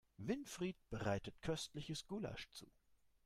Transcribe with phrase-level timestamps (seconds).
[0.17, 2.65] Winfried bereitet köstliches Gulasch zu.